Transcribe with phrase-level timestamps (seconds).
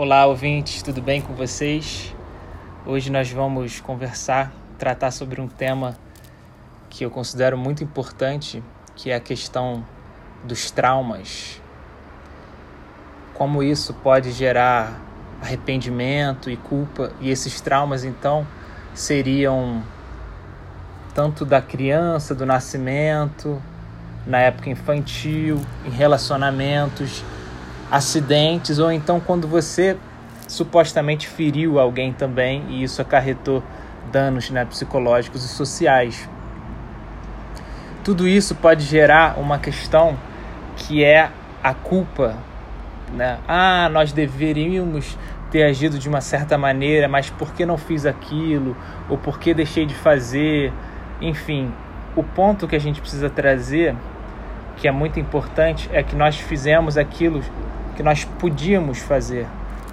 [0.00, 2.14] Olá, ouvintes, tudo bem com vocês?
[2.86, 5.98] Hoje nós vamos conversar, tratar sobre um tema
[6.88, 8.62] que eu considero muito importante,
[8.94, 9.84] que é a questão
[10.44, 11.60] dos traumas.
[13.34, 15.00] Como isso pode gerar
[15.42, 18.46] arrependimento e culpa, e esses traumas então
[18.94, 19.82] seriam
[21.12, 23.60] tanto da criança, do nascimento,
[24.24, 27.24] na época infantil, em relacionamentos,
[27.90, 29.96] acidentes, ou então quando você
[30.46, 33.62] supostamente feriu alguém também e isso acarretou
[34.10, 36.28] danos né, psicológicos e sociais.
[38.02, 40.16] Tudo isso pode gerar uma questão
[40.76, 41.30] que é
[41.62, 42.36] a culpa.
[43.12, 43.38] Né?
[43.46, 45.18] Ah, nós deveríamos
[45.50, 48.76] ter agido de uma certa maneira, mas por que não fiz aquilo?
[49.08, 50.72] Ou por que deixei de fazer?
[51.20, 51.72] Enfim,
[52.16, 53.94] o ponto que a gente precisa trazer,
[54.76, 57.42] que é muito importante, é que nós fizemos aquilo
[57.98, 59.44] que nós podíamos fazer,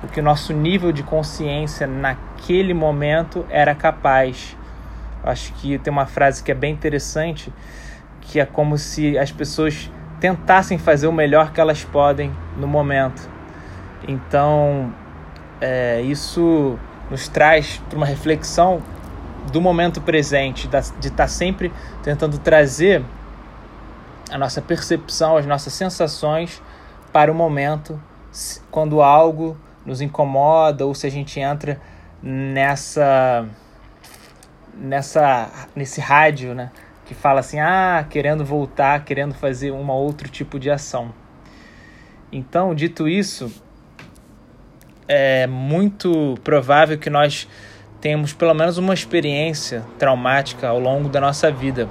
[0.03, 4.55] o que o nosso nível de consciência naquele momento era capaz.
[5.23, 7.51] Acho que tem uma frase que é bem interessante,
[8.21, 9.89] que é como se as pessoas
[10.19, 13.27] tentassem fazer o melhor que elas podem no momento.
[14.07, 14.93] Então,
[15.59, 16.77] é, isso
[17.09, 18.83] nos traz para uma reflexão
[19.51, 23.03] do momento presente, de estar tá sempre tentando trazer
[24.29, 26.61] a nossa percepção, as nossas sensações
[27.15, 27.97] para o momento
[28.69, 31.79] quando algo nos incomoda ou se a gente entra
[32.21, 33.47] nessa
[34.77, 36.71] nessa nesse rádio, né,
[37.05, 41.13] que fala assim: "Ah, querendo voltar, querendo fazer um outro tipo de ação".
[42.33, 43.49] Então, dito isso,
[45.07, 47.47] é muito provável que nós
[48.01, 51.87] temos pelo menos uma experiência traumática ao longo da nossa vida.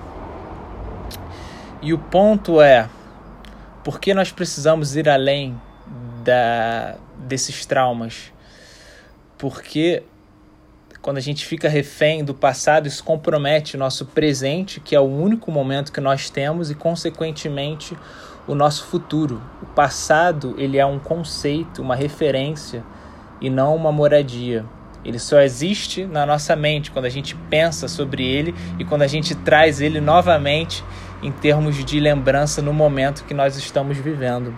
[1.80, 2.90] E o ponto é,
[3.84, 5.60] por que nós precisamos ir além
[6.24, 8.32] da, desses traumas?
[9.36, 10.02] Porque
[11.02, 15.04] quando a gente fica refém do passado, isso compromete o nosso presente, que é o
[15.04, 17.94] único momento que nós temos, e consequentemente
[18.48, 19.42] o nosso futuro.
[19.62, 22.82] O passado ele é um conceito, uma referência
[23.38, 24.64] e não uma moradia.
[25.04, 29.06] Ele só existe na nossa mente quando a gente pensa sobre ele e quando a
[29.06, 30.82] gente traz ele novamente
[31.24, 34.54] em termos de lembrança no momento que nós estamos vivendo.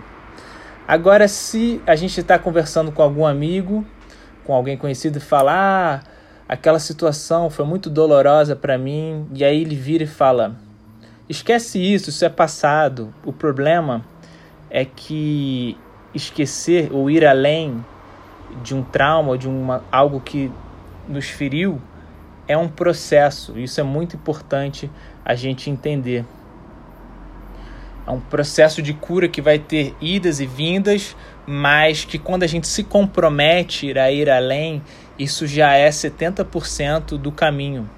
[0.85, 3.85] Agora, se a gente está conversando com algum amigo,
[4.43, 5.99] com alguém conhecido e fala, ah,
[6.47, 10.57] aquela situação foi muito dolorosa para mim, e aí ele vira e fala:
[11.29, 13.13] esquece isso, isso é passado.
[13.25, 14.03] O problema
[14.69, 15.77] é que
[16.13, 17.83] esquecer ou ir além
[18.61, 20.51] de um trauma, de uma, algo que
[21.07, 21.81] nos feriu,
[22.45, 23.57] é um processo.
[23.57, 24.91] Isso é muito importante
[25.23, 26.25] a gente entender.
[28.07, 32.47] É um processo de cura que vai ter idas e vindas, mas que quando a
[32.47, 34.81] gente se compromete a ir além,
[35.19, 37.89] isso já é 70% do caminho.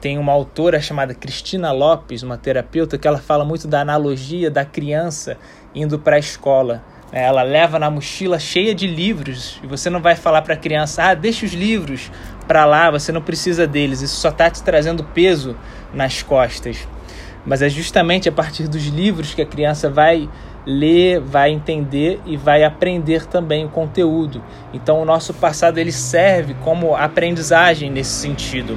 [0.00, 4.64] Tem uma autora chamada Cristina Lopes, uma terapeuta, que ela fala muito da analogia da
[4.64, 5.36] criança
[5.74, 10.00] indo para a escola é, ela leva na mochila cheia de livros e você não
[10.00, 12.10] vai falar para a criança: ah, deixa os livros
[12.46, 14.02] para lá, você não precisa deles.
[14.02, 15.56] Isso só está te trazendo peso
[15.94, 16.86] nas costas.
[17.46, 20.28] Mas é justamente a partir dos livros que a criança vai
[20.66, 24.42] ler, vai entender e vai aprender também o conteúdo.
[24.74, 28.76] Então o nosso passado ele serve como aprendizagem nesse sentido.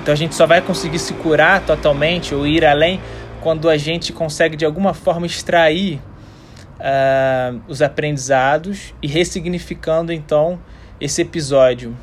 [0.00, 3.00] Então a gente só vai conseguir se curar totalmente ou ir além
[3.40, 6.00] quando a gente consegue de alguma forma extrair
[6.78, 10.60] uh, os aprendizados e ressignificando então
[11.00, 11.96] esse episódio.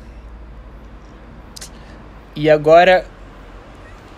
[2.36, 3.04] E agora,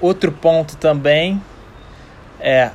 [0.01, 1.41] outro ponto também
[2.43, 2.71] é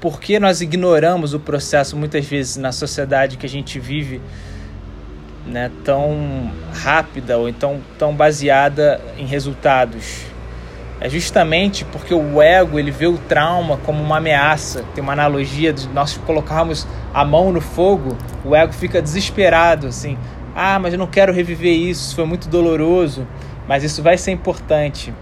[0.00, 4.20] por que nós ignoramos o processo muitas vezes na sociedade que a gente vive
[5.46, 10.30] né, tão rápida ou então tão baseada em resultados
[11.00, 14.84] é justamente porque o ego ele vê o trauma como uma ameaça.
[14.94, 20.18] Tem uma analogia de nós colocarmos a mão no fogo, o ego fica desesperado assim.
[20.54, 23.26] Ah, mas eu não quero reviver isso foi muito doloroso,
[23.66, 25.14] mas isso vai ser importante.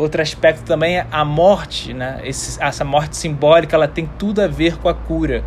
[0.00, 2.20] Outro aspecto também é a morte, né?
[2.24, 5.44] Esse, essa morte simbólica, ela tem tudo a ver com a cura.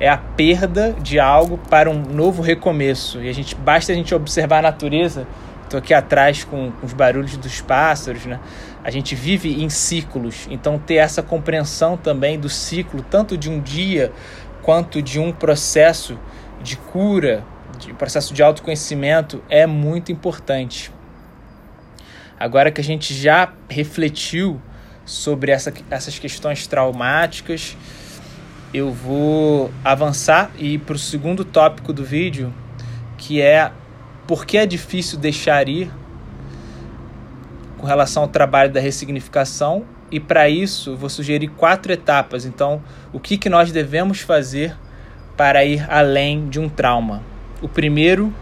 [0.00, 3.22] É a perda de algo para um novo recomeço.
[3.22, 5.26] E a gente basta a gente observar a natureza
[5.72, 8.38] Estou aqui atrás com, com, os barulhos dos pássaros, né?
[8.84, 13.58] A gente vive em ciclos, então ter essa compreensão também do ciclo, tanto de um
[13.58, 14.12] dia
[14.60, 16.18] quanto de um processo
[16.62, 17.42] de cura,
[17.78, 20.92] de processo de autoconhecimento, é muito importante.
[22.42, 24.60] Agora que a gente já refletiu
[25.04, 27.76] sobre essa, essas questões traumáticas,
[28.74, 32.52] eu vou avançar e ir para o segundo tópico do vídeo,
[33.16, 33.70] que é
[34.26, 35.88] por que é difícil deixar ir
[37.78, 42.44] com relação ao trabalho da ressignificação e para isso vou sugerir quatro etapas.
[42.44, 44.76] Então, o que, que nós devemos fazer
[45.36, 47.22] para ir além de um trauma?
[47.60, 48.34] O primeiro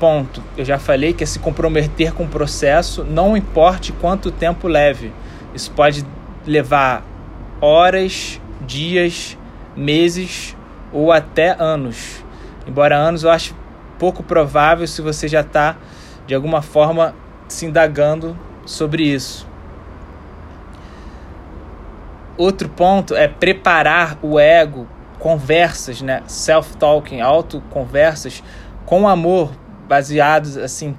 [0.00, 4.66] ponto, eu já falei que é se comprometer com o processo, não importe quanto tempo
[4.66, 5.12] leve.
[5.54, 6.04] Isso pode
[6.46, 7.04] levar
[7.60, 9.36] horas, dias,
[9.76, 10.56] meses
[10.90, 12.24] ou até anos.
[12.66, 13.54] Embora anos eu acho
[13.98, 15.76] pouco provável se você já está
[16.26, 17.14] de alguma forma
[17.46, 19.46] se indagando sobre isso.
[22.38, 24.88] Outro ponto é preparar o ego,
[25.18, 26.22] conversas, né?
[26.26, 28.42] Self-talking, auto-conversas
[28.86, 29.50] com amor,
[29.90, 30.96] baseados assim.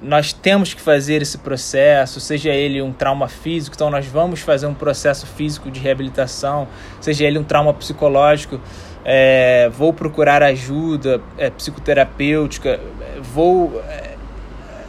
[0.00, 4.66] Nós temos que fazer esse processo, seja ele um trauma físico, então nós vamos fazer
[4.66, 6.66] um processo físico de reabilitação,
[7.00, 8.60] seja ele um trauma psicológico,
[9.04, 12.80] é, vou procurar ajuda é, psicoterapêutica,
[13.20, 14.16] vou é,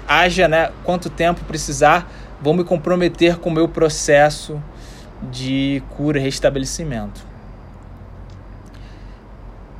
[0.07, 2.11] haja né, quanto tempo precisar,
[2.41, 4.59] vou me comprometer com o meu processo
[5.31, 7.32] de cura e restabelecimento.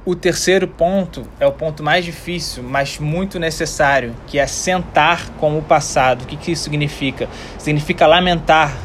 [0.05, 5.57] O terceiro ponto é o ponto mais difícil, mas muito necessário, que é sentar com
[5.57, 6.23] o passado.
[6.23, 7.29] O que, que isso significa?
[7.57, 8.75] Significa lamentar,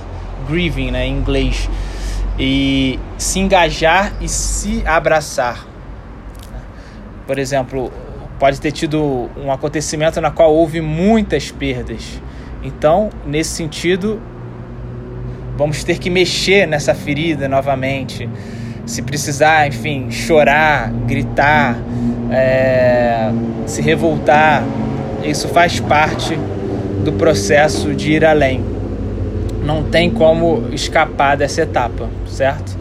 [0.49, 1.69] grieving né, em inglês,
[2.39, 5.67] e se engajar e se abraçar.
[7.27, 7.93] Por exemplo,
[8.39, 12.23] pode ter tido um acontecimento na qual houve muitas perdas.
[12.63, 14.23] Então, nesse sentido,
[15.57, 18.31] vamos ter que mexer nessa ferida novamente.
[18.89, 21.77] Se precisar, enfim, chorar, gritar,
[22.31, 23.31] é,
[23.67, 24.65] se revoltar,
[25.23, 26.35] isso faz parte
[27.05, 28.65] do processo de ir além.
[29.63, 32.79] Não tem como escapar dessa etapa, certo?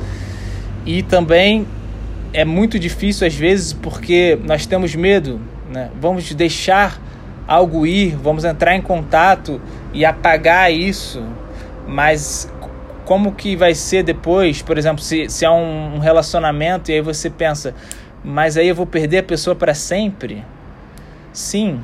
[0.86, 1.68] E também
[2.32, 5.90] é muito difícil às vezes porque nós temos medo, né?
[6.00, 7.02] Vamos deixar
[7.46, 9.60] algo ir, vamos entrar em contato
[9.94, 11.22] e apagar isso,
[11.86, 12.50] mas
[13.08, 17.30] como que vai ser depois, por exemplo, se, se há um relacionamento e aí você
[17.30, 17.74] pensa,
[18.22, 20.44] mas aí eu vou perder a pessoa para sempre?
[21.32, 21.80] Sim,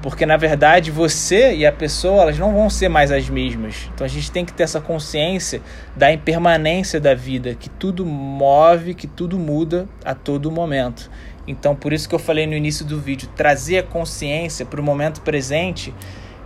[0.00, 3.90] porque na verdade você e a pessoa elas não vão ser mais as mesmas.
[3.92, 5.60] Então a gente tem que ter essa consciência
[5.96, 11.10] da impermanência da vida, que tudo move, que tudo muda a todo momento.
[11.44, 14.84] Então por isso que eu falei no início do vídeo, trazer a consciência para o
[14.84, 15.92] momento presente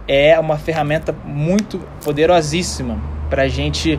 [0.09, 3.99] é uma ferramenta muito poderosíssima para a gente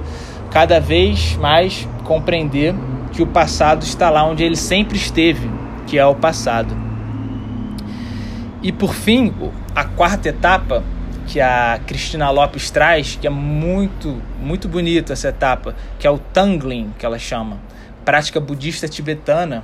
[0.51, 2.75] cada vez mais compreender
[3.11, 5.49] que o passado está lá onde ele sempre esteve,
[5.87, 6.75] que é o passado.
[8.61, 9.33] E por fim,
[9.73, 10.83] a quarta etapa
[11.25, 16.19] que a Cristina Lopes traz, que é muito, muito bonita essa etapa, que é o
[16.19, 17.57] Tangling, que ela chama,
[18.03, 19.63] prática budista tibetana,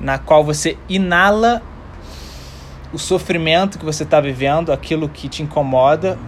[0.00, 1.62] na qual você inala
[2.92, 6.18] o sofrimento que você está vivendo, aquilo que te incomoda,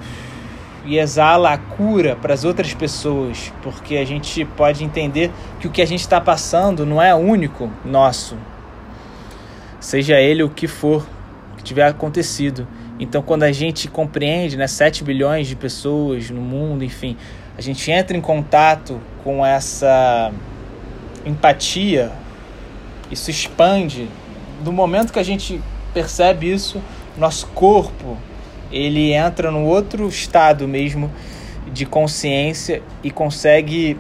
[0.85, 5.71] e exala a cura para as outras pessoas, porque a gente pode entender que o
[5.71, 8.37] que a gente está passando não é único nosso,
[9.81, 11.07] seja ele o que for
[11.63, 12.69] tiver acontecido.
[13.01, 17.17] Então, quando a gente compreende, né, 7 bilhões de pessoas no mundo, enfim,
[17.57, 20.31] a gente entra em contato com essa
[21.25, 22.13] empatia,
[23.11, 24.09] isso expande.
[24.63, 25.61] Do momento que a gente
[25.93, 26.81] percebe isso,
[27.17, 28.19] nosso corpo
[28.75, 31.11] ele entra no outro estado mesmo
[31.73, 33.99] de consciência e consegue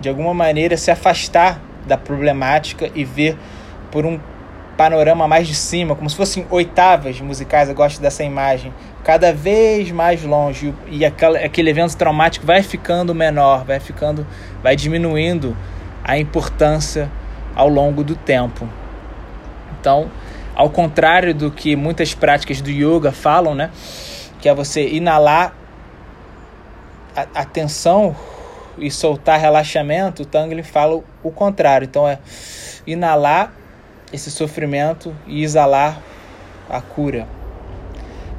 [0.00, 3.36] de alguma maneira se afastar da problemática e ver
[3.90, 4.18] por um
[4.76, 7.68] panorama mais de cima, como se fossem oitavas musicais.
[7.68, 8.72] Eu gosto dessa imagem.
[9.02, 14.26] Cada vez mais longe e aquela, aquele evento traumático vai ficando menor, vai ficando,
[14.62, 15.56] vai diminuindo
[16.04, 17.10] a importância
[17.54, 18.68] ao longo do tempo.
[19.80, 20.10] Então,
[20.56, 23.70] ao contrário do que muitas práticas do yoga falam, né,
[24.40, 25.54] que é você inalar
[27.14, 28.16] a, a tensão
[28.78, 31.84] e soltar relaxamento, o Tangling fala o contrário.
[31.84, 32.18] Então é
[32.86, 33.52] inalar
[34.12, 36.00] esse sofrimento e exalar
[36.68, 37.26] a cura.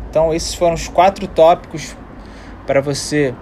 [0.09, 1.95] Então, esses foram os quatro tópicos
[2.65, 3.33] para você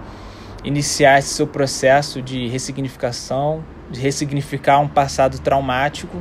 [0.64, 6.18] iniciar esse seu processo de ressignificação, de ressignificar um passado traumático.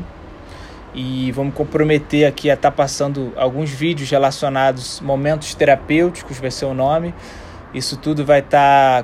[0.97, 6.63] E vamos comprometer aqui a estar tá passando alguns vídeos relacionados momentos terapêuticos, vai ser
[6.63, 7.13] o nome.
[7.73, 9.03] Isso tudo vai estar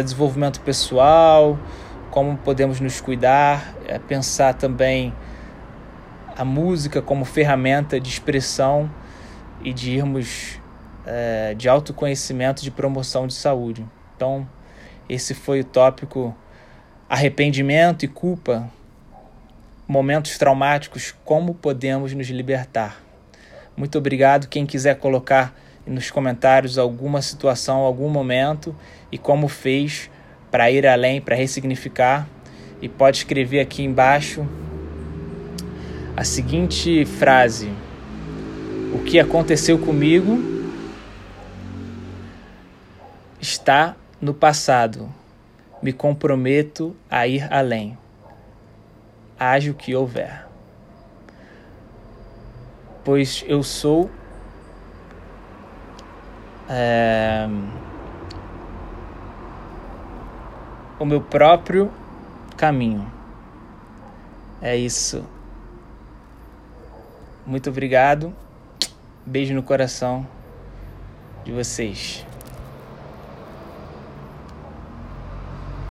[0.00, 1.58] a desenvolvimento pessoal,
[2.10, 5.12] como podemos nos cuidar, é pensar também
[6.34, 8.90] a música como ferramenta de expressão
[9.62, 10.58] e de irmos
[11.04, 13.84] é, de autoconhecimento de promoção de saúde.
[14.16, 14.48] Então,
[15.06, 16.34] esse foi o tópico
[17.06, 18.70] arrependimento e culpa,
[19.88, 23.02] momentos traumáticos, como podemos nos libertar.
[23.74, 24.46] Muito obrigado.
[24.46, 28.76] Quem quiser colocar nos comentários alguma situação, algum momento
[29.10, 30.10] e como fez
[30.50, 32.28] para ir além, para ressignificar,
[32.82, 34.46] e pode escrever aqui embaixo
[36.14, 37.72] a seguinte frase:
[38.94, 40.38] O que aconteceu comigo
[43.40, 45.08] está no passado.
[45.82, 47.96] Me comprometo a ir além.
[49.38, 50.46] Haja o que houver.
[53.04, 54.10] Pois eu sou
[56.68, 57.48] é,
[60.98, 61.90] o meu próprio
[62.56, 63.10] caminho.
[64.60, 65.24] É isso.
[67.46, 68.34] Muito obrigado.
[69.24, 70.26] Beijo no coração
[71.44, 72.27] de vocês.